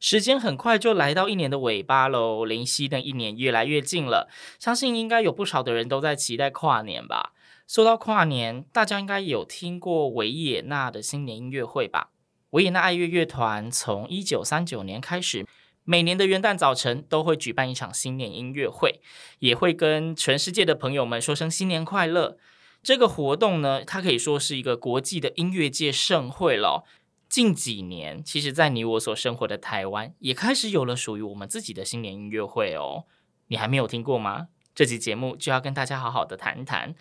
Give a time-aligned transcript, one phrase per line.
[0.00, 4.28] 时间很快就来到一年的尾巴喽，离新的一年越来越近了。
[4.58, 7.32] 相信应该有不少的人都在期待跨年吧。
[7.66, 12.10] 说到跨年，大家应该有听过维也纳的新年音乐会吧？
[12.50, 15.44] 维也纳爱乐乐团从一九三九年开始，
[15.84, 19.00] 每年的元旦早晨都会举办一场新年音乐会，
[19.40, 22.38] 也会跟全世界的朋友们说声新年快乐。
[22.82, 26.84] 这个活动呢，它可以说是一个国际的音乐界盛会了。
[27.28, 33.04] 近几年，其实，在你我所生活的台湾，也开始有了属于我们自己的新年音乐会哦。
[33.48, 34.48] 你还没有听过吗？
[34.74, 36.94] 这期节目就要跟大家好好的谈谈。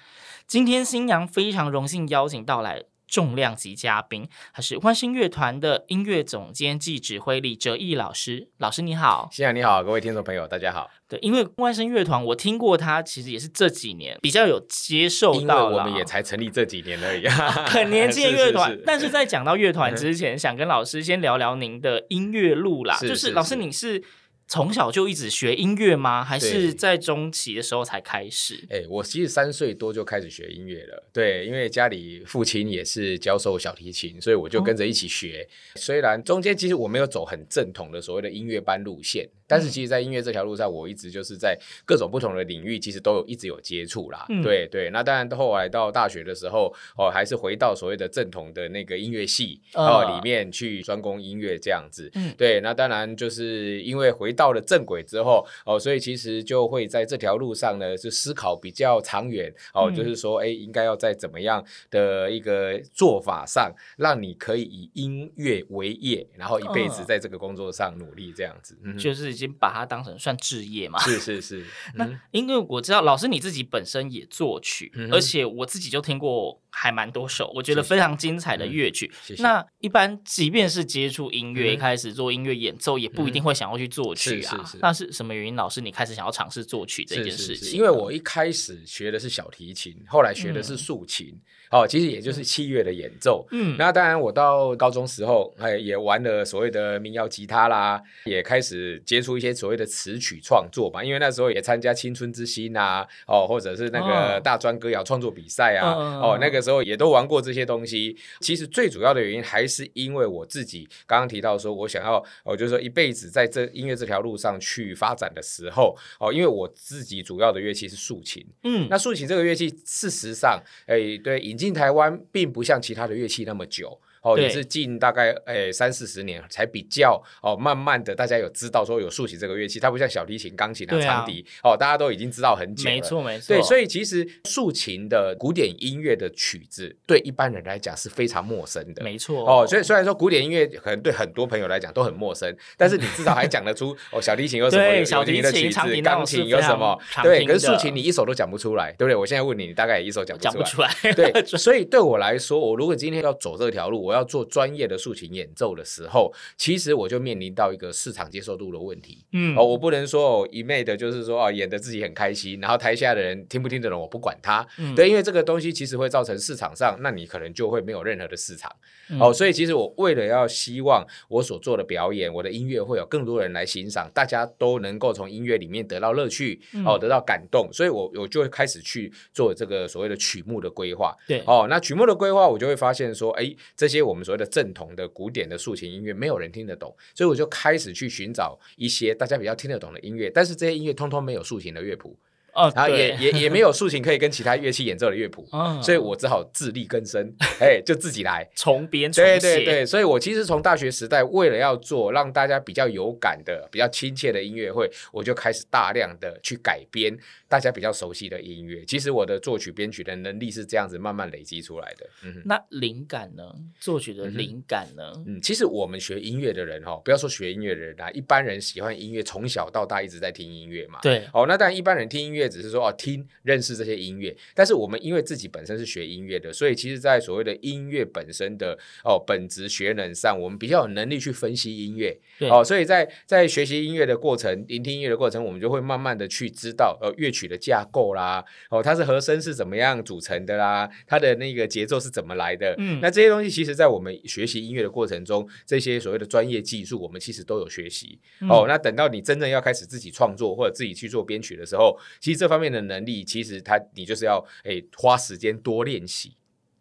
[0.45, 8.49] 今天新阳非常荣幸邀请到来重量级嘉宾，他是万声乐团的音乐总监暨指挥李哲毅老师。
[8.58, 10.89] 老师你好，新阳你好，各位听众朋友大家好。
[11.08, 17.25] 对，因为万声乐团我听过他，其实也是这几年比较有接受到，因为我们也才成立这几年而已，
[17.72, 18.69] 很年轻的乐团。
[18.72, 22.97] 是是是但是在讲到乐团之前，想跟老师先聊聊您的音乐路啦。
[23.02, 24.03] 就是老师，你是
[24.47, 26.23] 从小就一直学音乐吗？
[26.23, 28.65] 还是在中期的时候才开始？
[28.69, 35.45] 哎、我其实三岁多就开始学音乐了，对，因为家里父亲也是教授小提琴，所以我就跟着一起学。
[35.73, 44.25] 哦、虽然中间其实我没有走很正统的所谓的音乐班路线，但是其实，在音乐这条路上，我一直就是在各种不同的领域，其实都有一直有接触啦。
[44.30, 52.09] 嗯、对对，那当然后来到大学的时候，哦，还是回到所谓的正统的那个音乐系哦里面去专攻音乐这样子。
[52.15, 68.77] 嗯，对，那当然就是因为回到了正轨之后，哦，所以其实就会在这条路上呢，就思考比较长远哦，嗯、就是说，哎，应该要在怎么样的一个做法上，让你可以以音乐为业，然后一辈子在这个工作上努力这样子。
[68.83, 70.99] 嗯，就是已经把它当成算置业嘛。
[70.99, 71.65] 是是是。
[71.95, 79.11] 那、嗯、因为我知道老师你自己本身也作曲，嗯、而且我自己就听过还蛮多首，我觉得非常精彩的乐曲。
[79.23, 79.33] 谢谢。
[79.33, 79.43] 嗯、谢谢。
[79.43, 84.52] 那一般即便是接触音乐，一、开始做音乐演奏，也不一定会想要去作曲啊。
[84.52, 84.77] 是是是。
[84.80, 85.55] 那是什么原因？
[85.55, 87.76] 老师，你开始想要尝试作曲这件事情？
[87.76, 91.42] 因为我一开始学的是小提琴，后来学的是竖琴，嗯、
[91.72, 93.45] 哦，其实也就是器乐的演奏。
[93.52, 101.04] 嗯，那当然，我到高中时候，哎，也玩了所谓的民谣吉他啦，也开始接触一些所谓的词曲创作嘛。
[101.04, 108.17] 因为那时候也参加青春之星啊，哦，或者是那个大专歌谣创作比赛啊，哦，哦，那个时候也都玩过这些东西。
[108.39, 123.99] 其实最主要的原因还是因为我自己刚刚提到说，我想要，哦，就是说一辈子在这音乐这条路上去发展的时候，哦，因为我自己主要的乐器是竖琴，嗯，那竖琴这个乐器，事实上，哎，对，引进台湾并不像其他的乐器那么久。
[124.22, 132.95] 哦，也是近大概诶三四十年才比较哦，慢慢的大家有知道说有竖琴这个乐器，它不像小提琴、钢琴啊、长笛、啊、哦，大家都已经知道很久了。
[132.95, 133.56] 没错没错。
[133.56, 139.04] 对，所以其实竖琴的古典音乐的曲子，对一般人来讲是非常陌生的。
[139.04, 139.45] 没错。
[139.45, 147.00] 哦，所以虽然说古典音乐可能对很多朋友来讲都很陌生，但是你至少还讲得出哦，小提琴有什么小提琴的曲子，钢琴有什么？
[147.24, 149.16] 对，可是竖琴你一首都讲不出来，对不对？
[149.16, 150.88] 我现在问你，你大概也一首讲不出来。
[150.92, 159.25] 出来对， 所以对我来说，我如果今天要走这条路，我要做专业的竖琴演奏的时候，其实我就面临到一个市场接受度的问题。
[159.33, 164.65] 嗯，哦，我不能说哦一昧的，就是说啊，演的自己很开心，然后台下的人听不听得懂，我不管他。
[164.80, 168.74] 嗯，对，因为这个东西其实会造成市场上，那你可能就会没有任何的市场。
[169.09, 181.15] 嗯、哦，所以其实我为了要希望我所做的表演，我的音乐会有更多人来欣赏，大家都能够从音乐里面得到乐趣，嗯、哦，得到感动，所以我我就会开始去做这个所谓的曲目的规划。
[181.27, 192.18] 对，哦，那曲目的规划，我就会发现说，哎，这些我们所谓的正统的古典的竖琴音乐，没有人听得懂，所以我就开始去寻找一些大家比较听得懂的音乐，但是这些音乐通通没有竖琴的乐谱。
[192.57, 197.31] 哦，然后也也也没有竖琴可以跟其他乐器演奏的乐谱，嗯 所以我只好自力更生，
[197.62, 198.50] 哎，就自己来。
[198.56, 207.15] 重编重写，对对对，所以我其实从大学时代，为了要做让大家比较有感的、比较亲切的音乐会，我就开始大量的去改编
[207.48, 208.83] 大家比较熟悉的音乐。
[208.86, 212.10] 其实我的作曲编曲的能力是这样子慢慢累积出来的。
[212.24, 213.44] 嗯哼，那灵感呢？
[213.80, 215.03] 作曲的灵感呢？
[215.27, 221.00] 嗯，其实我们学音乐的人哈，不要说学音乐的人啊，一般人喜欢音乐，从小到大一直在听音乐嘛。
[221.01, 232.18] 对，哦，那当然一般人听音乐只是说哦听认识这些音乐，但是我们因为自己本身是学音乐的，所以其实，在所谓的音乐本身的哦本质学能上，我们比较有能力去分析音乐。
[232.40, 242.76] 对哦，所以在在学习音乐的过程、聆听音乐的过程，我们就会慢慢的去知道呃乐曲的架构啦，哦它是和声是怎么样组成的啦，它的那个节奏是怎么来的。
[242.78, 248.20] 嗯那这些东西其实在我们学习音乐的过程中，这些所谓的专业技术，我们其实都有学习。
[248.42, 256.38] 嗯哦，那等到你真正要开始自己创作或者自己去做编曲的时候，其实这方面的能力，其实他你就是要诶花时间多练习，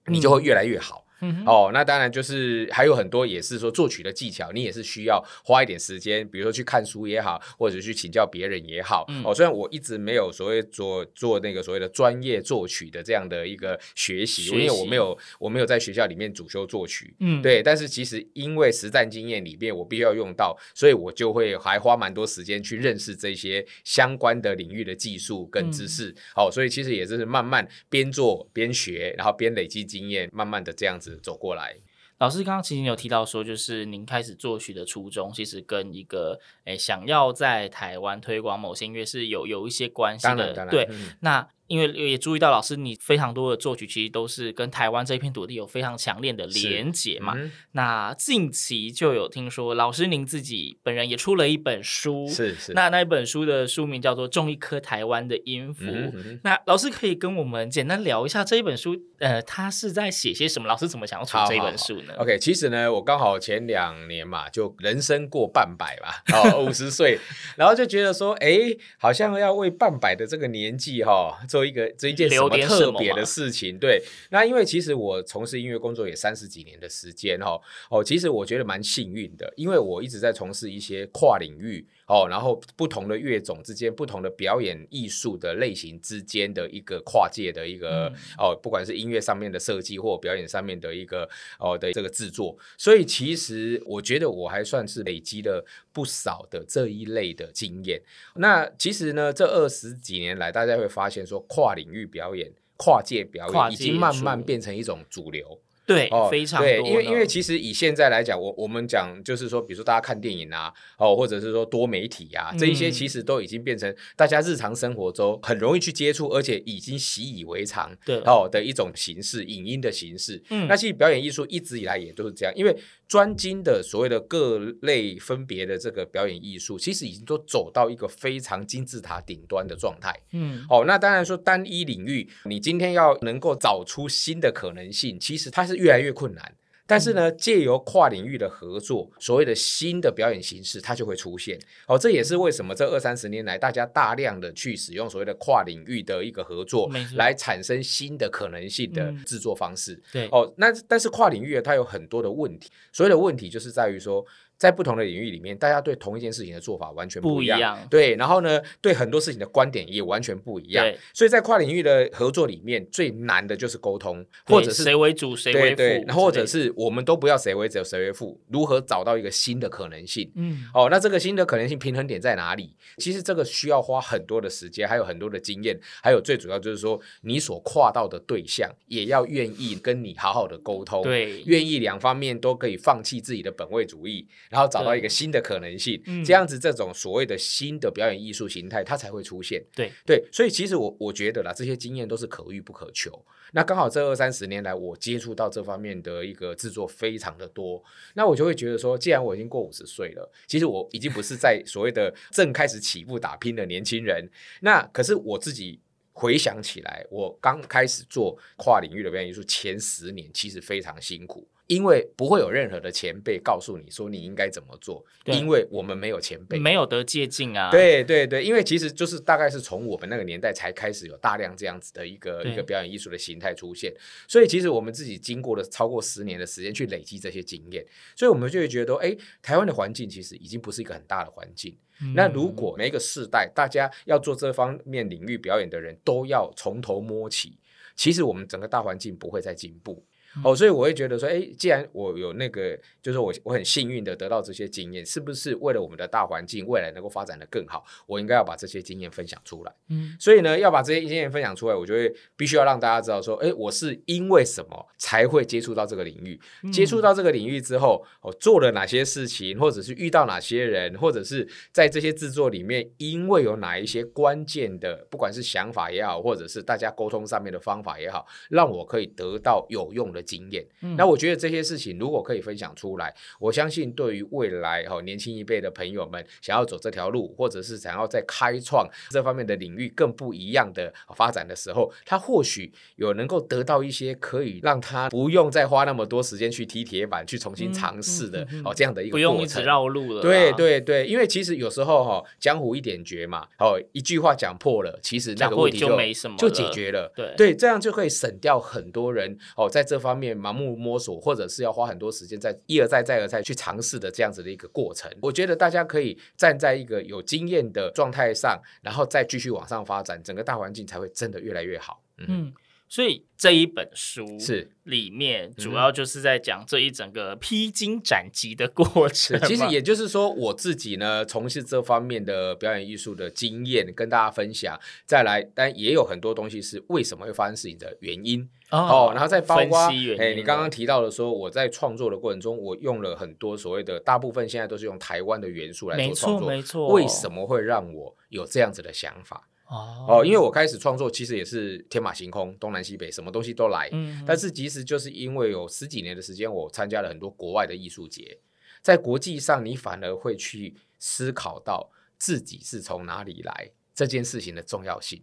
[0.07, 1.06] 你就会越来越好。
[1.47, 9.05] 哦，那当然就是还有很多也是说作曲的技巧，你也是需要花一点时间，比如说去看书也好，或者去请教别人也好。
[9.09, 17.15] 嗯哦，虽然我一直没有所谓做做那个所谓的专业作曲的这样的一个学习，因为我没有我没有在学校里面主修作曲。
[17.21, 26.15] 嗯，对，但是其实因为实战经验里面我必须要用到，所以我就会还花蛮多时间去认识这些相关的领域的技术跟知识。
[26.35, 31.77] 哦，所以其实也是慢慢边做边学，然后边累积经验，慢慢的这样子走过来。
[32.19, 40.67] 老师刚刚其实有提到说，就是您开始作曲的初衷，其实跟一个诶想要在台湾推广某些音乐是有有一些关系的。
[40.71, 47.35] 对，嗯那因为也注意到老师你非常多的作曲其实都是跟台湾这片土地有非常强烈的连结嘛。
[47.37, 52.73] 嗯那近期就有听说老师您自己本人也出了一本书，是是。
[52.73, 55.85] 那那一本书的书名叫做《种一颗台湾的音符》。
[55.91, 60.67] 嗯嗯那老师可以跟我们简单聊一下这一本书，呃，他是在写些什么？
[60.67, 67.19] 老师怎么想要出这一本书呢好好好？OK，其实呢，我刚好前两年嘛，就人生过半百吧，哦，五十岁，
[67.57, 68.59] 然后就觉得说，哎，
[68.99, 73.79] 好像要为半百的这个年纪哈、哦，做一个做一件什么特别的事情。
[73.79, 77.61] 对，那因为其实我从事音乐工作也三十几年的时间哈、哦，
[77.99, 95.65] 哦，其实我觉得蛮幸运的，因为我一直在从事一些跨领域哦，然后不同的乐种之间、不同的表演艺术的类型之间的一个跨界的一个、嗯、哦，不管是音乐上面的设计或表演上面的一个哦的这个制作，所以其实我觉得我还算是累积了
[95.97, 97.99] 不少的这一类的经验。
[98.35, 105.59] 那其实呢，这二十几年来，大家会发现说，跨领域表演、跨界表演已经慢慢变成一种主流。
[105.87, 106.67] 对，哦，非常多。
[106.67, 120.43] 对，因为因为其实以现在来讲，我我们讲就是说，比如说大家看电影啊，哦，或者是说多媒体啊，这一些其实都已经变成大家日常生活中很容易去接触，而且已经习以为常，对哦的一种形式，影音的形式。
[120.51, 122.77] 嗯，那其实表演艺术一直以来也都是这样，因为
[123.09, 130.19] 专精的所谓的各类分别的这个表演艺术，其实已经都走到一个非常金字塔顶端的状态。
[130.33, 136.55] 嗯，哦，那当然说单一领域，你今天要能够找出新的可能性，其实它是越来越困难。
[136.87, 141.59] 但是呢，借由跨领域的合作，所谓的新的表演形式，它就会出现。
[141.87, 149.95] 哦，这也是为什么这二三十年来，大家大量的去使用所谓的跨领域的一个合作，来产生新的可能性的制作方式。
[149.95, 154.25] 嗯、对，哦，那但是跨领域它有很多的问题，所谓的问题就是在于说。
[154.59, 157.79] 在不同的领域里面，大家对同一件事情的做法完全不一样。
[157.91, 160.85] 对，然后呢，对很多事情的观点也完全不一样。
[160.85, 170.31] 对，所以在跨领域的合作里面，最难的就是沟通，或者是谁为主，谁为辅，对，然后或者是我们都不要谁为主，谁为辅，如何找到一个新的可能性？
[170.37, 172.75] 嗯，哦，那这个新的可能性平衡点在哪里？
[172.97, 185.27] 其实这个需要花很多的时间，还有很多的经验，还有最主要就是说，你所跨到的对象也要愿意跟你好好的沟通，对，愿意两方面都可以放弃自己的本位主义，然后找到一个新。
[185.27, 189.61] 的可能性，嗯、这样子，这种所谓的新的表演艺术形态，它才会出现。
[189.75, 193.21] 对对，所以其实我我觉得啦，这些经验都是可遇不可求。
[193.53, 197.83] 那刚好这二三十年来，我接触到这方面的一个制作非常的多，
[198.15, 204.31] 那我就会觉得说，既然我已经过五十岁了，其实我已经不是在所谓的正开始起步打拼的年轻人。
[204.61, 205.81] 那可是我自己
[206.13, 211.49] 回想起来，我刚开始做跨领域的表演艺术前十年，其实非常辛苦。
[211.67, 217.71] 因为不会有任何的前辈告诉你说你应该怎么做，因为我们没有前辈，没有得借鉴啊。
[217.71, 223.93] 对对对，因为其实就是大概是从我们那个年代才开始有大量这样子的一个一个表演艺术的形态出现，
[224.29, 231.77] 所以其实我们自己经过了超过十年的时间去累积这些经验，所以我们就会觉得，哎，台湾的环境其实已经不是一个很大的环境。
[232.01, 237.59] 嗯、那如果每一个世代大家要做这方面领域表演的人都要从头摸起，
[237.97, 240.05] 其实我们整个大环境不会再进步。
[240.45, 249.75] 哦，所以我会觉得说，哎，既然我有那个，就是我我很幸运的得到这些经验，是不是为了我们的大环境未来能够发展的更好，我应该要把这些经验分享出来？
[249.89, 256.39] 嗯，所以呢，要把这些经验分享出来，我就会必须要让大家知道说，哎，我是因为什么才会接触到这个领域？
[256.71, 270.26] 接触到这个领域之后，我做了哪些事情，或者是遇到哪些人，或者是在这些制作里面，因为有哪一些关键的，不管是想法也好，或者是大家沟通上面的方法也好，让我可以得到有用的。
[270.27, 270.67] 经验，
[270.97, 290.23] 那我觉得这些事情如果可以分享出来，我相信对于未来哈年轻一辈的朋友们想要走这条路，或者是想要在开创这方面的领域更不一样的发展的时候，他或许有能够得到一些可以让他不用再花那么多时间去踢铁板去重新尝试的哦这样的一个过程，不用一直绕路了。
[290.23, 297.13] 对对对，因为其实有时候哈江湖一点绝嘛，哦一句话讲破了，其实那个问题就，就没什么就解决了。
[297.15, 300.37] 对对，这样就可以省掉很多人哦在这方面。
[300.47, 312.01] 盲目摸索，或者是要花很多时间在一而再、再而再去尝试的这样子的一个过程，我觉得大家可以站在一个有经验的状态上，然后再继续往上发展，整个大环境才会真的越来越好。
[312.19, 312.53] 嗯
[312.89, 319.41] 所以这一本书是里面主要就是在讲这一整个披荆斩棘的过程。
[319.43, 324.79] 其实也就是说，我自己呢从事这方面的表演艺术的经验跟大家分享。
[325.05, 329.13] 再来，但也有很多东西是为什么会发生事情的原因哦，哦。
[329.13, 329.89] 然后再包括
[330.19, 336.89] 哎，你刚刚提到的说，我在创作的过程中，我用了很多所谓的大部分现在都是用台湾的元素来做创作，没错，没错。
[336.95, 339.49] 为什么会让我有这样子的想法？
[339.69, 343.89] 哦，因为我开始创作，其实也是天马行空，东南西北什么东西都来。
[343.93, 348.39] 嗯，但是其实就是因为有十几年的时间，我参加了很多国外的艺术节，
[348.81, 355.21] 在国际上，你反而会去思考到自己是从哪里来这件事情的重要性。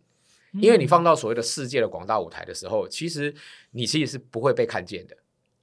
[0.59, 3.33] 因为你放到所谓的世界的广大舞台的时候，其实
[3.71, 5.17] 你其实是不会被看见的，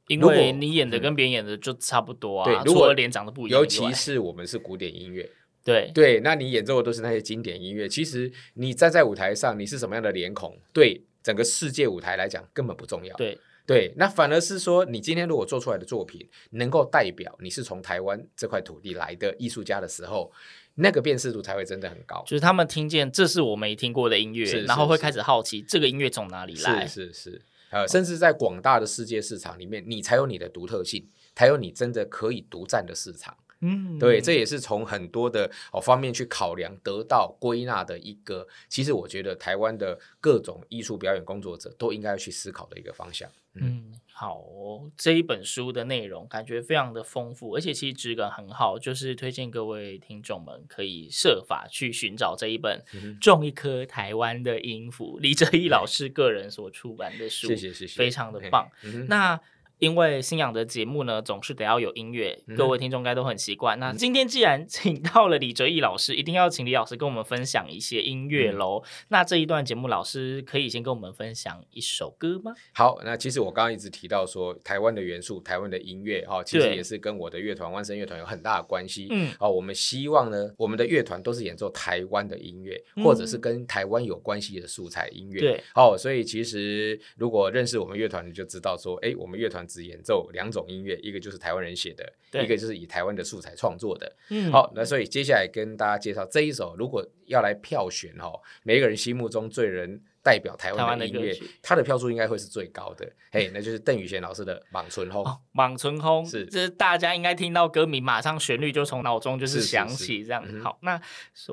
[0.08, 2.44] 因为你演的跟别人演的就差不多啊。
[2.44, 5.30] 对，如果脸长得不一样，尤其是我们是古典音乐。
[5.64, 7.88] 对对，那你演奏的都是那些经典音乐。
[7.88, 13.14] 其实你站在舞台上，你是什么样的脸孔，对整个世界舞台来讲根本不重要。
[13.16, 20.32] 对对，那反而是说，你今天如果做出来的作品能够代表你是从台湾这块土地来的艺术家的时候，
[20.76, 22.24] 那个辨识度才会真的很高。
[22.26, 26.86] 就是他们听见这是我没听过的音乐，是是是，然后会开始好奇这个音乐从哪里来。
[26.86, 33.36] 是是是，呃，甚至在广大的世界市场里面，你才有你的独特性，才有你真的可以独占的市场。
[33.62, 38.48] 嗯，对，这也是从很多的哦方面去考量，得到归纳的一个。
[38.68, 43.30] 其实我觉得台湾的各种艺术表演工作者都应该要去思考的一个方向。
[43.54, 52.82] 嗯，好哦，这一本书的内容感觉非常的丰富，而且其实质感很好，就是推荐各位听众们可以设法去寻找这一本
[53.18, 58.70] 《种一颗台湾的音符》，李哲毅老师个人所出版的书，谢谢谢谢，非常的棒。
[59.08, 59.38] 那。
[59.80, 63.78] 因为信仰的节目呢，总是得要有音乐，各位听众应该都很习惯。
[63.78, 68.82] 嗯、那今天既然请到了李哲毅老师，一定要请李老师跟我们分享一些音乐喽。
[68.84, 72.52] 嗯、那这一段节目，老师可以先跟我们分享一首歌吗？
[72.74, 79.08] 好，那其实我刚刚一直提到说，台湾的元素，台湾的音乐，哈，其实也是跟我的乐团万声乐团有很大的关系。
[79.10, 85.40] 嗯，哦，我们希望呢，我们的乐团都是演奏台湾的音乐，嗯、或者是跟台湾有关系的素材音乐。
[85.40, 89.66] 对，哦，所以其实如果认识我们乐团，你就知道说，哎，我们乐团。
[89.70, 94.16] 只演奏两种音乐，一个就是台湾人写的，对一个就是以台湾的素材创作的。
[94.30, 103.10] 嗯，好，那所以接下来跟大家介绍这一首，如果要来票选哦，每一个人心目中最人代表台湾的音乐，它的票数应该会是最高的。
[103.30, 105.22] 嘿，那就是邓宇贤老师的《莽春风》。
[105.28, 110.44] 哦，《望春风》是，这是大家应该听到歌名，马上旋律就从脑中就是响起这样。
[110.60, 111.00] 好，那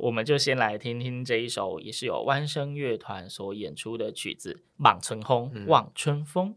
[0.01, 5.51] 我们就先来听听这一首，也是由万声乐团所演出的曲子《莽春轰》。
[5.67, 6.55] 望春风。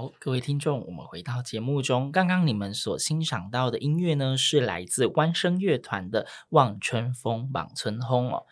[0.00, 2.10] 好，各位听众，我们回到节目中。
[2.10, 8.46] 刚刚你们所欣赏到的音乐呢，是来自弯声乐团的《望春风·望春风》哦。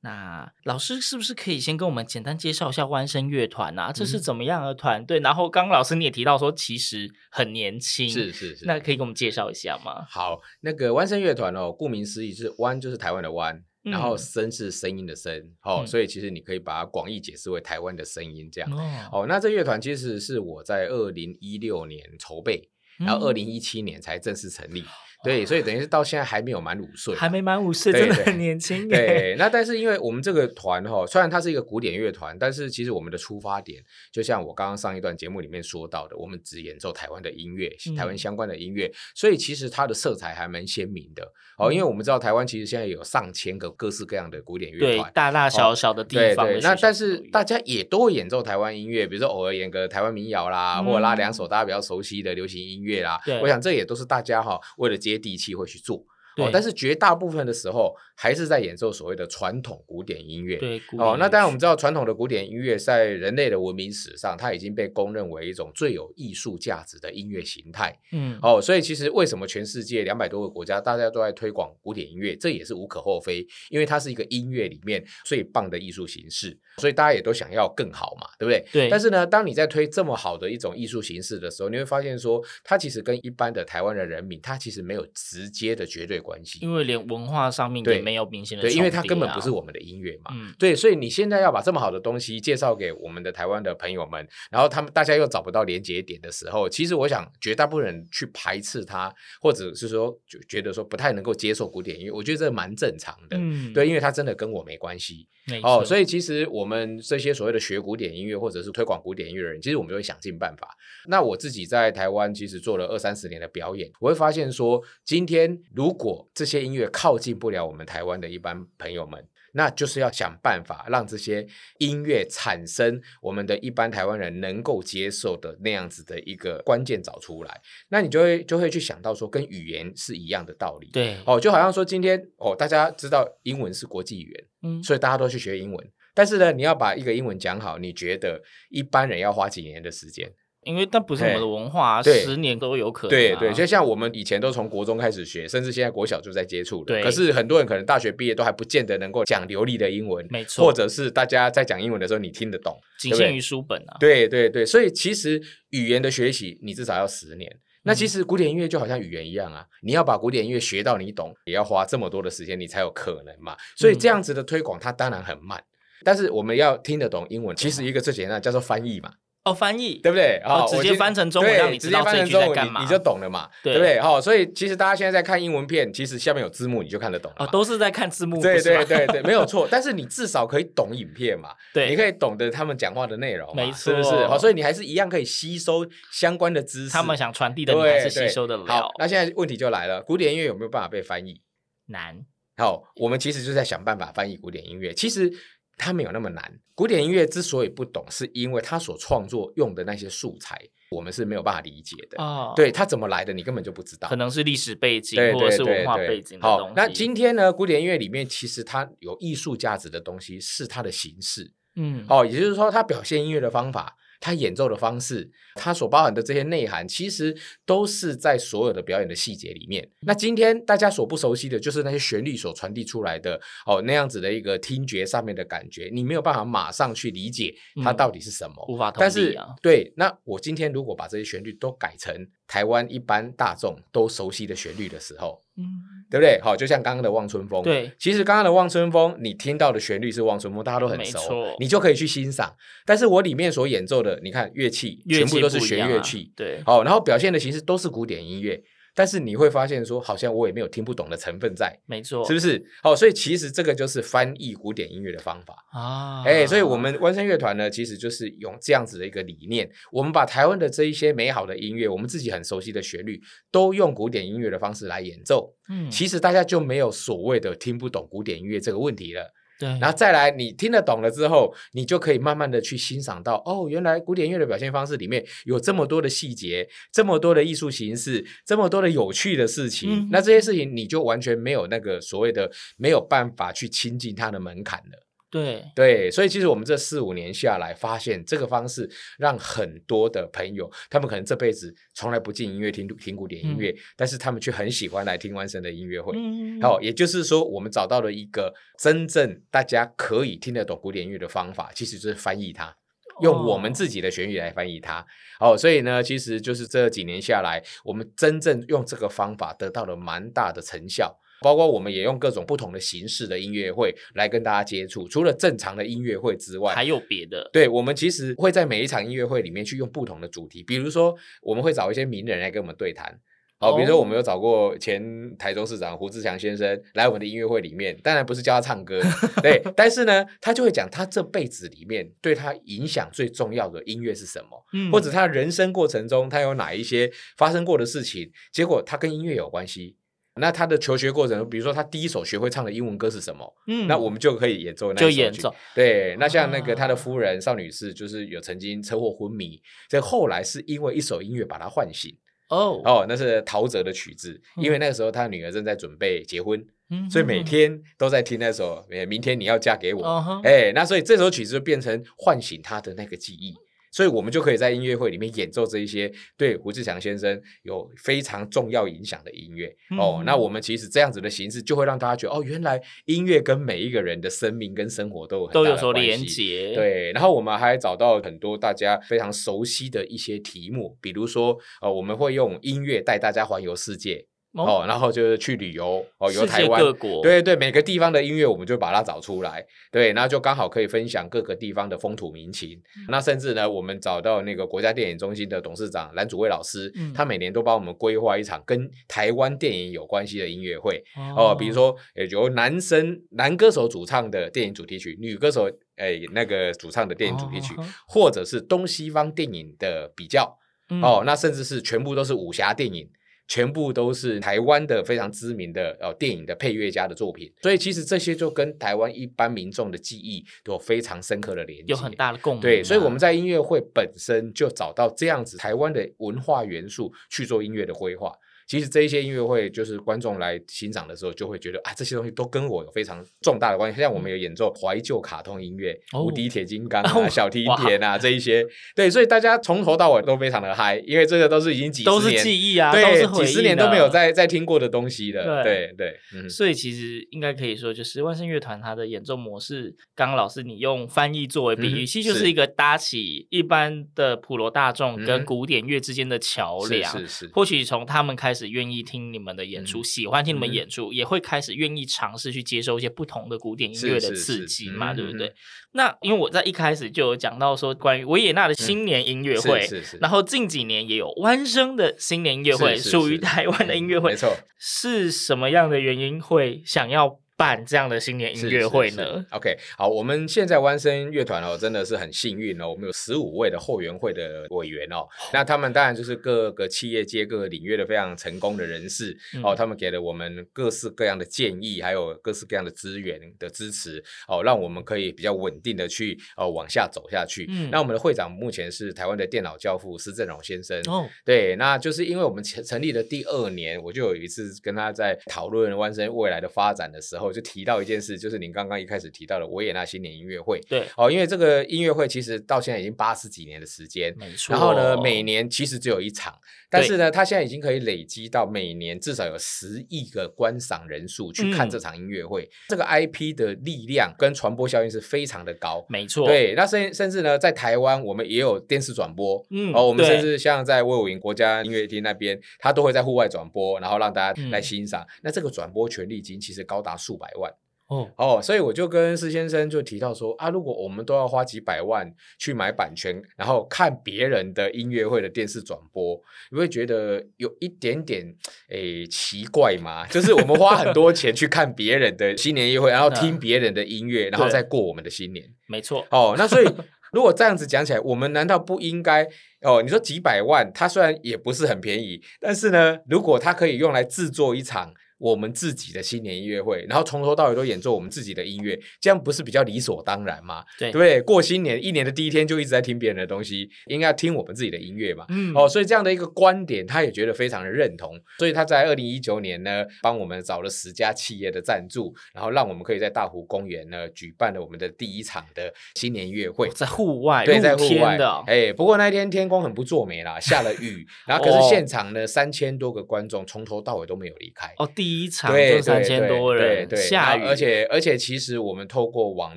[0.00, 3.92] 那老师是不是可以先跟我们简单介绍一下弯声乐团啊？
[3.92, 5.20] 这是怎么样的团队？
[5.20, 8.64] 嗯、然后刚刚老师你也提到说，其实很年轻，是是是。
[8.64, 10.06] 那可以给我们介绍一下吗？
[10.08, 13.62] 好，那个弯声乐团哦，顾名思义是弯，就是台湾的湾。
[13.84, 18.70] 然后声是声音的声，嗯、哦，所以其实你可以把它广义解释为台湾的声音这样。
[18.72, 24.82] 哦，哦，那这乐团其实是我在二零一六年筹备，然后二零一七年才正式成立。
[25.24, 28.88] 嗯对，所以等于是到现在还没有满五岁，还没满五岁，真的很年轻。
[28.88, 33.82] 对，那但是因为我们这个团哈，虽然它是一个古典乐团，但是其实我们的出发点，
[34.12, 41.32] 就像我刚刚上一段节目里面说到的，我们只演奏台湾的音乐，台湾相关的音乐，嗯、所以其实它的色彩还蛮鲜明的。
[41.56, 46.52] 哦，因为我们知道台湾其实现在有上千个各式各样的古典乐团，对，大大小小的地方的。
[46.54, 53.20] 对对，那但是大家也都会演奏台湾音乐，比如说偶尔演个台湾民谣啦，嗯、或者拉两首大家比较熟悉的流行音乐啦。
[53.24, 56.04] 对，我想这也都是大家哈为了接接地气会去做。
[56.36, 60.56] 哦，但是绝大部分的时候还是在演奏所谓的传统古典音乐。
[60.56, 67.98] 对，哦，那当然我们知道传统的古典音乐在人类的文明史上，它已经被公认为一种最有艺术价值的音乐形态。
[68.12, 78.64] 嗯，哦，所以其实为什么全世界两百多个国家大家都在推广古典音乐，这也是无可厚非，因为它是一个音乐里面最棒的艺术形式，所以大家也都想要更好嘛，对不对？
[78.72, 78.88] 对。
[78.88, 90.32] 但是呢，当你在推这么好的一种艺术形式的时候，你会发现说，它其实跟一般的台湾的人民，它其实没有直接的绝对关系，因为连文化上面也没有明显的对，对，因为它根本不是我们的音乐嘛。
[90.34, 103.36] 嗯，对，所以你现在要把这么好的东西介绍给我们的台湾的朋友们，然后他们大家又找不到连接点的时候，其实我想绝大部分人去排斥它，或者是说就觉得说不太能够接受古典音乐，我觉得这蛮正常的。
[103.38, 105.28] 嗯，对，因为它真的跟我没关系。
[105.62, 110.68] 哦，所以其实我们这些所谓的学古典音乐或者是推广古典音乐的人，其实我们就会想尽办法。
[111.06, 119.22] 那我自己在台湾其实做了二三十年的表演，我会发现说，今天如果这些音乐靠近不了我们台湾的一般朋友们，
[119.54, 121.46] 那就是要想办法让这些
[121.78, 127.60] 音乐产生我们的一般台湾人能够接受的那样子的一个关键找出来。
[127.88, 130.90] 那你就会就会去想到说，跟语言是一样的道理。
[130.92, 135.92] 对，哦，就好像说今天哦，大家知道英文是国际语言，嗯，所以大家都去学英文。
[136.14, 140.32] 但是呢，你要把一个英文讲好，你觉得一般人要花几年的时间？
[140.64, 143.10] 因为那不是我们的文化，十年都有可能。
[143.10, 146.84] 对对，就像我们以前都从国中开始学，甚至现在国小就在接触了。
[146.86, 147.02] 对。
[147.02, 150.64] 可是很多人可能大学毕业都还不见得能够讲流利的英文，没错。
[150.64, 153.96] 或者是大家在讲英文的时候你听得懂，仅限于书本啊。
[154.00, 157.56] 对对对，所以其实语言的学习你至少要十年。
[157.86, 163.54] 那其实古典音乐就好像语言一样啊，你要把古典音乐学到你懂，也要花这么多的时间，你才有可能嘛。
[163.76, 165.62] 所以这样子的推广它当然很慢，
[166.02, 169.12] 但是我们要听得懂英文，其实一个最简单叫做翻译嘛。
[169.44, 170.40] 哦，翻译对不对？
[170.42, 174.00] 哦，直接翻成中文，让你直接翻成中文，你你就懂了嘛，对不对？
[174.00, 177.44] 好，所以其实大家现在在看英文片，其实下面有字幕，你就看得懂了。
[177.44, 179.68] 哦，都是在看字幕，对对对对，没有错。
[179.70, 184.26] 但是你至少可以懂影片嘛，对，你可以懂得他们讲话的内容，没错，是不是？
[184.26, 186.90] 好，所以你还是一样可以吸收相关的知识。
[186.90, 188.64] 他们想传递的，你还是吸收的了。
[188.66, 191.42] 好，那现在问题就来了，古典音乐有没有办法被翻译？
[191.88, 192.16] 难。
[192.56, 194.94] 好，我们其实就在想办法翻译古典音乐。
[194.94, 195.30] 其实。
[195.76, 196.60] 它没有那么难。
[196.74, 200.60] 古典音乐之所以不懂，是因为它所创作用的那些素材，
[200.90, 202.22] 我们是没有办法理解的。
[202.22, 204.08] 哦，对，它怎么来的，你根本就不知道。
[204.08, 206.66] 可能是历史背景，或者是文化背景的东西。
[206.66, 211.52] 好，那今天呢，古典音乐里面其实它有艺术价值的东西是它的形式。
[211.76, 213.96] 嗯，哦，也就是说，它表现音乐的方法。
[214.20, 219.88] 他演奏的方式，他所包含的这些内涵，其实都是在所有的表演的细节里面。
[220.00, 229.04] 那今天大家所不熟悉的，就是那些旋律所传递出来的哦，那样子的一个听觉上面的感觉，你没有办法马上去理解它到底是什么，嗯、无法同理啊。
[229.04, 232.14] 但是，对，那我今天如果把这些旋律都改成
[232.46, 235.94] 台湾一般大众都熟悉的旋律的时候，嗯。
[236.10, 236.38] 对不对？
[236.42, 237.60] 好，就像刚刚的《望春风》。
[237.64, 242.54] 对，其实刚刚的《望春风》，你听到的旋律是《望春风》，大家都很熟，你就可以去欣赏。
[242.86, 248.62] 但是我里面所演奏的，你看乐器，全部都是弦乐器，对，好，然后表现的形式都是古典音乐。
[248.94, 252.64] 但是你会发现说，好像我也没有听不懂的成分在，没错，是不是？
[252.82, 256.22] 哦，所以其实这个就是翻译古典音乐的方法啊。
[256.24, 265.54] 哎，所以我们湾声乐团呢，其实就是用这样子的一个理念，我们把台湾的这一些美好的音乐，我们自己很熟悉的旋律，都用古典音乐的方式来演奏。
[265.68, 269.32] 嗯，其实大家就没有所谓的听不懂古典音乐这个问题了。
[269.58, 279.90] 对，然后再来，你听得懂了之后，你就可以慢慢的去欣赏到，哦，原来古典音乐的表现方式里面有这么多的细节，这么多的艺术形式，这么多的有趣的事情。
[279.90, 285.06] 嗯、那这些事情你就完全没有那个所谓的没有办法去亲近它的门槛了。
[285.34, 296.16] 对对，所以其实我们这四五年下来，发现这个方式让很多的朋友，他们可能这辈子从来不进音乐厅听，古典音乐，嗯、但是他们却很喜欢来听万神的音乐会。
[296.16, 302.72] 嗯，好，也就是说，我们找到了一个真正大家可以听得懂古典音乐的方法，其实就是翻译它，
[303.20, 305.04] 用我们自己的旋律来翻译它。
[305.40, 311.18] 哦，所以呢，其实就是这几年下来，我们真正用这个方法得到了蛮大的成效。
[311.44, 317.50] 包括我们也用各种不同的形式的音乐会来跟大家接触，除了正常的音乐会之外，还有别的。
[317.52, 323.20] 对，我们其实会在每一场音乐会里面去用不同的主题，比如说我们会找一些名人来跟我们对谈。
[323.60, 325.00] 好，比如说我们有找过前
[325.38, 329.00] 台中市长胡志强先生来我们的音乐会里面，当然不是教他唱歌，
[329.40, 339.96] 对，但是呢，他就会讲他这辈子里面对他影响最重要的音乐是什么，嗯，或者他人生过程中他有哪一些发生过的事情，结果他跟音乐有关系。
[340.40, 343.54] 那他的求学过程，比如说他第一首学会唱的英文歌是什么？
[343.68, 345.08] 嗯，那我们就可以演奏那首。
[345.08, 345.54] 就演奏。
[345.74, 352.16] 对，那像那个他的夫人邵女士，就是有曾经车祸昏迷，这后来是因为一首音乐把他唤醒。
[352.50, 360.02] 哦哦，那是陶喆的曲子，因为那个时候他女儿正在准备结婚，嗯，所以每天都在听那首《明天你要嫁给我》。
[360.42, 363.54] 哎，那所以这首曲子就变成唤醒他的那个记忆。
[363.94, 370.22] 所以我们就可以在音乐会里面演奏这一些对胡志强先生有非常重要影响的音乐、嗯、哦。
[370.26, 376.74] 那我们其实这样子的形式就会让大家觉得哦，原来音乐跟每一个人的生命跟生活都有都有所连结。
[376.74, 384.26] 对，然后我们还找到很多大家非常熟悉的一些题目，比如说呃，我们会用音乐带大家环游世界。
[384.54, 386.80] 哦，然后就是去旅游哦，游台湾，
[387.22, 392.80] 对对，每个地方的音乐我们就把它找出来，对，然后就刚好可以分享各个地方的风土民情。
[392.96, 401.02] 嗯、那甚至呢，我们找到那个国家电影中心的董事长蓝祖蔚老师，嗯、他每年都帮我们规划一场跟台湾电影有关系的音乐会。
[401.36, 401.96] 哦，哦，比如说
[402.30, 410.56] 由男生男歌手主唱的电影主题曲，女歌手哎那个主唱的电影主题曲，哦、或者是东西方电影的比较、
[410.90, 413.10] 嗯、哦，那甚至是全部都是武侠电影。
[413.46, 422.62] 全部都是台湾的非常知名的呃电影的配乐家的作品，所以其实这些就跟台湾一般民众的记忆有非常深刻的连接，有很大的共鸣。
[422.62, 428.32] 对，所以我们在音乐会本身就找到这样子台湾的文化元素去做音乐的规划。
[428.66, 434.00] 其实这一些音乐会，就是观众来欣赏的时候，就会觉得啊，这些东西都跟我有非常重大的关系。
[434.00, 438.64] 像我们有演奏怀旧卡通音乐，哦《无敌铁金刚 》啊，哦、小甜甜啊，哇这一些，
[438.96, 446.48] 对，所以大家从头到尾都非常的嗨，因为这个都是已经几十年，都是记忆啊，对，都是几十年都没有再再听过的东西的，对对。
[446.48, 452.54] 所以其实应该可以说，就是万圣乐团它的演奏模式，刚刚老师你用翻译作为比喻，嗯、其实就是。
[452.54, 459.24] 一个搭起一般的普罗大众跟古典乐之间的桥梁，是是是，或许从他们开始愿意听。
[459.34, 465.52] 你们的演出，喜欢听你们演出，也会开始愿意尝试去接受一些不同的古典音乐的刺激嘛，对不对？
[465.92, 469.88] 那因为我在一开始就有讲到说，关于维也纳的新年音乐会，
[470.20, 479.24] 然后近几年也有弯声的新年音乐会，属于台湾的音乐会，没错，是什么样的原因会想要办这样的新年音乐会呢？
[479.24, 497.66] 是是是？OK，好，我们现在弯声乐团哦，真的是很幸运哦，我们有十五位的后援会的委员哦，那他们当然就是各个企业界各个领域的非常成功的人士、嗯、哦，他们给了我们各式各样的建议，还有各式各样的资源的支持哦，让我们可以比较稳定的去哦往下走下去。
[497.68, 507.43] 嗯，那我们的会长目前是台湾的电脑教父施正荣先生哦，对，那就是因为我们成成立的第二年，我就有一次跟他在讨论弯声未来的发展的时候。
[507.44, 510.80] 我就提到一件事，就是您刚刚一开始提到的维也纳新年音乐会。
[510.88, 514.72] 对，哦，因为这个音乐会其实到现在已经八十几年的时间，没错。
[514.72, 516.54] 然后呢，每年其实只有一场，
[516.88, 522.68] 但是呢，它现在已经可以累积到每年至少有十亿个观赏人数去看这场音乐会。
[522.88, 526.46] 这个 IP 的力量跟传播效应是非常的高，没错。
[526.46, 535.26] 对，那甚甚至呢，在台湾我们也有电视转播，嗯，哦，我们甚至像在魏武营国家音乐厅那边，它都会在户外转播，然后让大家来欣赏。
[535.42, 537.33] 那这个转播权利金其实高达数。
[537.34, 537.72] 数百万
[538.06, 546.38] 哦哦，所以我就跟施先生就提到说啊，如果我们都要花几百万去买版权，然后看别人的音乐会的电视转播，
[546.70, 548.54] 你会觉得有一点点
[548.90, 550.26] 诶奇怪吗？
[550.26, 556.54] 就是我们花很多钱去看别人的新年音乐会，然后听别人的音乐，然后再过我们的新年，没错哦。
[556.58, 556.86] 那所以
[557.32, 559.48] 如果这样子讲起来，我们难道不应该
[559.80, 560.02] 哦？
[560.02, 565.14] 你说几百万，它虽然也不是很便宜，但是呢，如果它可以用来制作一场。
[565.38, 570.84] 我们自己的新年音乐会，然后从头到尾都演奏我们自己的音乐，这样不是比较理所当然吗？
[570.98, 575.44] 对，对，过新年一年的第一天就一直在听别人的东西，应该要听我们自己的音乐嘛。
[575.48, 594.92] 嗯，哦，所以这样的一个观点，他也觉得非常的认同，所以他在二零一九年呢，帮我们找了十家企业的赞助，然后让我们可以在大湖公园呢举办了我们的第一场的新年音乐会，在户外，对，在户外的，哎，不过那天天光很不作美啦，下了雨， 然后可是现场呢三千多个观众从头到尾都没有离开。
[594.98, 599.76] 哦，第一场就三千多人，对对，下雨，而且而且其实我们透过网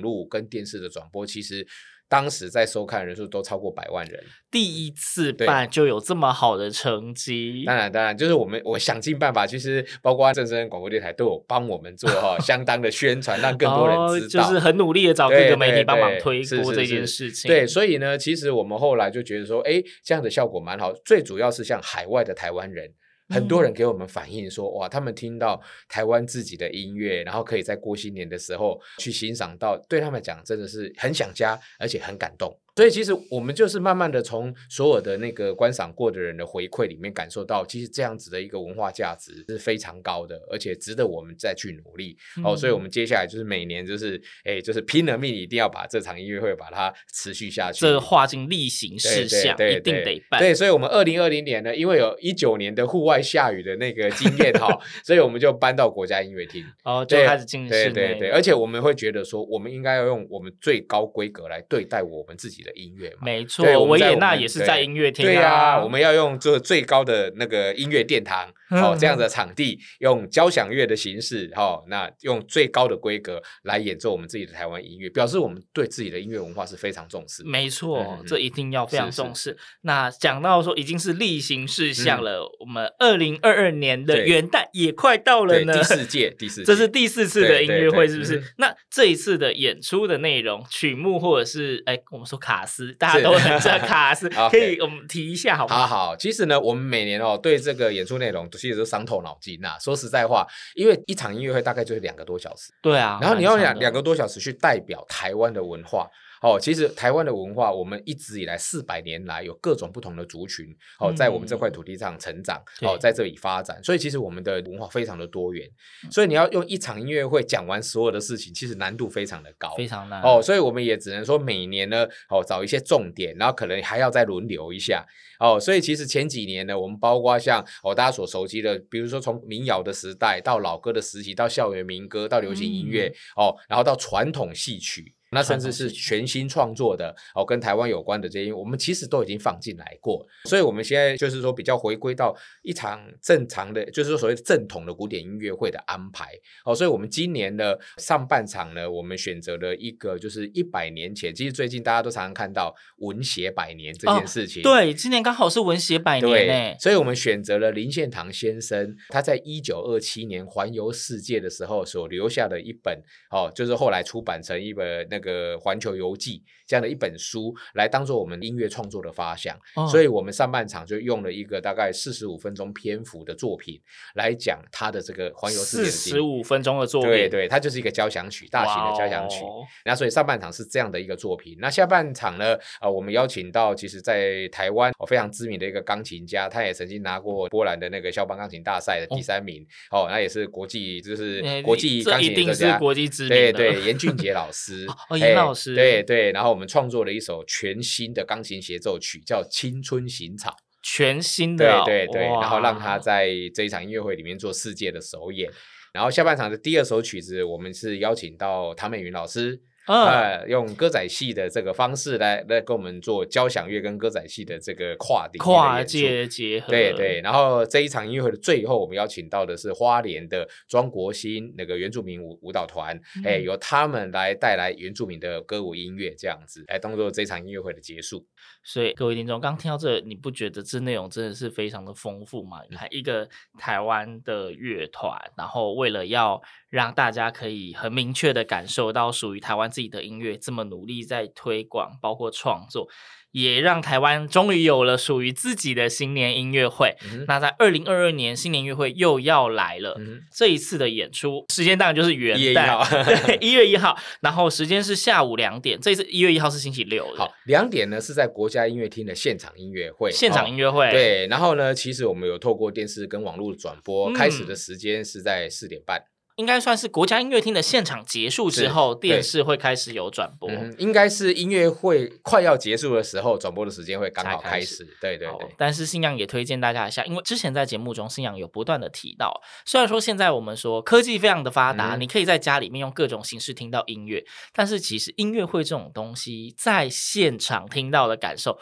[0.00, 1.66] 络跟电视的转播，其实
[2.08, 4.24] 当时在收看人数都超过百万人。
[4.50, 13.96] 第一次办就有这么好的成绩，当然当然，就是我们我想尽办法，其实包括正声广播电台都有帮我们做哈 相当的宣传，让更多人
[14.28, 17.46] 知道，就是很努力的找各个媒体帮忙推播这件事情。
[17.46, 20.92] 对，所以呢，其实我们后来就觉得说，哎，这样的效果蛮好。
[21.04, 22.90] 最主要是像海外的台湾人。
[23.28, 32.56] 很多人给我们反映说，哇，他们听到台湾自己的音乐，然后可以在过新年的时候去欣赏到，对他们讲真的是很想家，而且很感动。
[32.78, 42.16] 所以其实我们就是慢慢的从所有的那个观赏过的人的回馈里面感受到，其实这样子的一个文化价值是非常高的，而且值得我们再去努力。
[42.36, 50.40] 嗯、哦，所以我们接下来就是每年就是哎，就是拼了命一定要把这场音乐会把它持续下去，这个划进例行事项，一定得办。
[50.40, 57.70] 对，所以我们二零二零年呢，因为有一九年的户外下雨的那个经验哈、 哦，所以我们就搬到国家音乐厅，哦，就开始进行。
[57.70, 63.18] 对对对，而且我们会觉得说，我们应该要用我们最高规格来对待我们自己的音乐嘛。
[63.22, 65.32] 没错，维也纳也是在音乐厅啊。
[65.32, 68.48] 对啊，我们要用这最高的那个音乐殿堂。
[68.82, 77.42] 哦，这样的 场地用交响乐的形式，哈、哦，那用最高的规格来演奏我们自己的台湾音乐，表示我们对自己的音乐文化是非常重视。
[77.44, 79.38] 没错，嗯、这一定要非常重视。
[79.42, 85.72] 是是那讲到说已经是例行事项了，嗯、我们二零二二年的元旦也快到了呢。
[85.72, 88.42] 第四届，第四 届，这是第四次的音乐会，是不是？
[88.58, 95.86] 那这一次的演出的内容、曲目或者是哎，我们说卡斯，大家都很知道卡斯，可以我们提一下好不好？
[95.86, 99.76] 好好，其实呢，我们每年哦对这个演出内容其实伤透脑筋呐。
[99.80, 106.06] 说实在话，因为一场音乐会大概就是两个多小时，对啊，然后你要两两个多小时去代表台湾的文化。
[106.42, 110.66] 哦，其实台湾的文化，我们一直以来四百年来有各种不同的族群，
[111.00, 115.68] 哦，在我们这块土地上成长，嗯、哦，在这里发展，所以其实我们的文化非常的多元。
[116.10, 120.22] 所以你要用一场音乐会讲完所有的事情，其实难度非常的高，非常难。
[120.22, 125.04] 哦，所以我们也只能说每年呢，哦，找一些重点，然后可能还要再轮流一下。
[125.40, 135.14] 哦，所以其实前几年呢，我们包括像哦大家所熟悉的，比如说从民谣的时代到老歌的时期，到校园民歌，到流行音乐，嗯、哦，然后到传统戏曲。
[135.30, 146.28] 那甚至是全新创作的哦，跟台湾有关的这些，我们其实都已经放进来过，所以我们现在就是说比较回归到一场正常的，就是说所谓正统的古典音乐会的安排。
[146.64, 173.80] 哦，所以我们今年的上半场呢，我们选择了一个就是一百年前，其实最近大家都常常看到文协百年这件事情，哦、对，今年刚好是文协百年对，所以我们选择了林献堂先生他在一九二七年环游世界的时候所留下的一本哦，就是后来出版成一本那个《环球游记》这样的一本书来当做我们音乐创作的发想，哦、所以我们上半场就用了一个大概四十五分钟篇幅的作品
[174.14, 175.90] 来讲他的这个环游世界的。
[175.90, 179.42] 四十五分钟的作品，对对，它就是一个交响曲，大型的交响曲。
[179.44, 182.54] 哦、那所以上半场是这样的一个作品，那下半场呢？
[182.80, 193.52] 啊、呃，我们邀请到其实在台湾非常知名的一个钢琴家，他也曾经拿过波兰的那个肖邦钢琴大赛的第三名，哦，那、哦、也是国际就是国际钢琴家，这一定是国际知名的。
[193.52, 194.86] 对对， 严俊杰老师。
[195.08, 195.74] 哦，严老师。
[195.74, 200.50] 对对，然后我们创作了一首全新的钢琴协奏曲，叫《青春行草》，
[200.82, 205.50] 全新的、哦，对对对，然后让他在这一场音乐会里面做世界的首演。
[205.92, 209.60] 然后下半场的第二首曲子，我们是邀请到唐美云老师。
[209.88, 217.20] 呃，用歌仔戏的这个方式来来跟我们做交响乐跟歌仔戏的这个跨的跨界结合，对对。
[217.22, 228.26] 然后这一场音乐会的最后，我们邀请到的是花莲的庄国兴那个原住民舞舞蹈团，哎、嗯，由他们来带来原住民的歌舞音乐，这样子来当做这场音乐会的结束。
[228.64, 232.58] 所以各位听众，刚听到这，你不觉得这内容真的是非常的丰富吗？
[232.68, 239.68] 你看一个台湾的乐团，然后为了要让大家可以很明确的感受到属于台湾。
[239.68, 242.88] 自己的音乐这么努力在推广，包括创作。
[243.32, 246.96] 也让台湾终于有了属于自己的新年音乐会。
[247.12, 249.96] 嗯、那在二零二二年新年音乐会又要来了。
[249.98, 253.96] 嗯、这一次的演出时间当然就是元旦，对，一月一号。
[254.20, 255.78] 然后时间是下午两点。
[255.80, 257.06] 这次一月一号是星期六。
[257.14, 260.10] 好，两点呢是在国家音乐厅的现场音乐会。
[260.10, 260.90] 现场音乐会、哦。
[260.90, 266.02] 对，然后呢，其实我们有透过电视跟网络转播，嗯、开始的时间是在四点半。
[266.38, 270.48] 应该算是国家音乐厅的现场结束之后，电视会开始有转播。
[270.48, 274.84] 嗯、应该是音乐会快要结束的时候，转播的时间会刚好开始。
[275.00, 275.48] 对对对。
[275.56, 288.60] 但是信仰也推荐大家一下，因为之前在节目中，信仰有不断的提到，虽然说现在我们说科技非常的发达，嗯、你可以在家里面用各种形式听到音乐，但是其实音乐会这种东西，在现场听到的感受。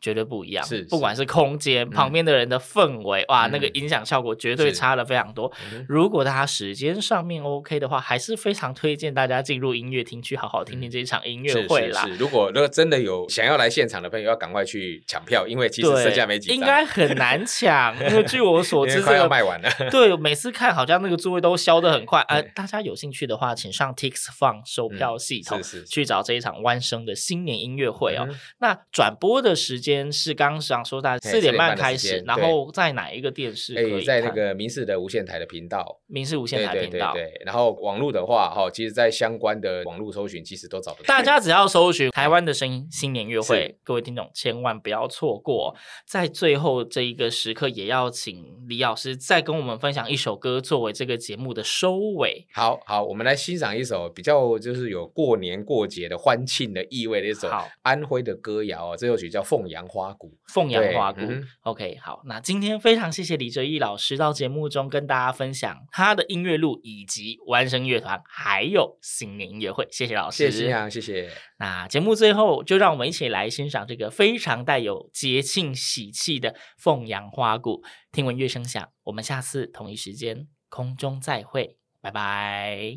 [0.00, 5.50] 绝对不一样，是，是不管是空间、嗯、旁边的人的氛围，哇，嗯、那个音响效果绝对差了非常多。
[5.72, 12.02] 嗯、如果大家时间上面 OK 的话，还是非常推荐大家进入音乐厅去好好听听这一场音乐会啦。
[12.02, 17.96] 是是是，如果如果真的有想要来现场的朋友，要赶快去抢票，因为其实剩下没几张，应该很难抢。
[18.10, 19.70] 因为据我所 知，快要卖完了。
[19.90, 22.20] 对，每次看好像那个座位都销的很快。
[22.28, 28.26] 呃，大家有兴趣的话，请上 TixFun 售票系统、嗯、是是是去找这一场湾声的新年音乐会哦。
[28.28, 30.56] 嗯、那转播的时间是刚。
[30.66, 34.02] 想说在四点半开始，然后在哪一个电视可以？
[34.02, 37.12] 在那个民视的无线台的频道，民视无线台频道。
[37.12, 41.04] 对，然后网络的话，哈，其实，在相关的网络搜寻，其实都找得到。
[41.06, 45.76] 大家只要搜寻 台湾的声音新年音乐会，各位听众千万不要错过。
[46.06, 52.46] 在最后这一个时刻，也要请李老师再跟我们分享一首歌，作为这个节目的收尾。
[52.52, 57.48] 好好，我们来欣赏一首比较就是有过年过节的欢庆的意味的一首
[57.82, 60.28] 安徽的歌谣啊，这首曲叫《凤阳花鼓》。
[60.52, 71.28] 凤阳花鼓、嗯、，OK，好，那今天非常谢谢李哲毅老师到节目中跟大家分享他的音乐路，以及完声乐团，还有新年音乐会，谢谢老师，谢谢啊，谢谢。
[71.58, 82.96] 那节目最后就让我们一起来欣赏这个非常带有节庆喜气的凤阳花鼓，听闻乐声响，我们下次同一时间空中再会，拜拜。